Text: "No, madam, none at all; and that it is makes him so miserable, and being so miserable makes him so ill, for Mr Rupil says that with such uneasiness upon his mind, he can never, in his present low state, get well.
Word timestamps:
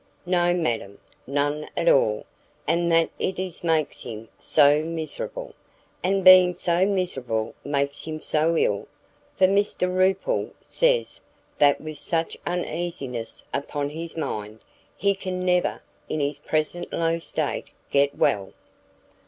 "No, 0.25 0.51
madam, 0.51 0.97
none 1.27 1.67
at 1.77 1.87
all; 1.87 2.25
and 2.67 2.91
that 2.91 3.11
it 3.19 3.37
is 3.37 3.63
makes 3.63 4.01
him 4.01 4.29
so 4.39 4.81
miserable, 4.81 5.53
and 6.03 6.25
being 6.25 6.53
so 6.53 6.87
miserable 6.87 7.53
makes 7.63 8.05
him 8.05 8.19
so 8.19 8.57
ill, 8.57 8.87
for 9.35 9.45
Mr 9.45 9.95
Rupil 9.95 10.53
says 10.59 11.21
that 11.59 11.79
with 11.81 11.99
such 11.99 12.35
uneasiness 12.47 13.45
upon 13.53 13.91
his 13.91 14.17
mind, 14.17 14.61
he 14.97 15.13
can 15.13 15.45
never, 15.45 15.83
in 16.09 16.19
his 16.19 16.39
present 16.39 16.91
low 16.93 17.19
state, 17.19 17.65
get 17.91 18.17
well. 18.17 18.53